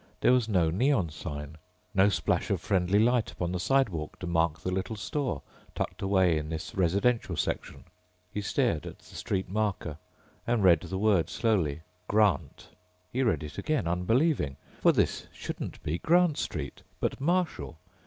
There 0.21 0.33
was 0.33 0.49
no 0.49 0.71
neon 0.71 1.11
sign, 1.11 1.57
no 1.93 2.09
splash 2.09 2.49
of 2.49 2.59
friendly 2.59 2.97
light 2.97 3.31
upon 3.31 3.51
the 3.51 3.59
sidewalk 3.59 4.17
to 4.17 4.25
mark 4.25 4.59
the 4.59 4.71
little 4.71 4.95
store 4.95 5.43
tucked 5.75 6.01
away 6.01 6.39
in 6.39 6.49
this 6.49 6.73
residential 6.73 7.37
section. 7.37 7.83
He 8.33 8.41
stared 8.41 8.87
at 8.87 8.97
the 8.97 9.15
street 9.15 9.47
marker 9.47 9.99
and 10.47 10.63
read 10.63 10.79
the 10.79 10.97
word 10.97 11.29
slowly: 11.29 11.81
GRANT. 12.07 12.69
He 13.13 13.21
read 13.21 13.43
it 13.43 13.59
again, 13.59 13.87
unbelieving, 13.87 14.57
for 14.81 14.91
this 14.91 15.27
shouldn't 15.31 15.83
be 15.83 15.99
Grant 15.99 16.35
Street, 16.39 16.81
but 16.99 17.21
Marshall. 17.21 17.77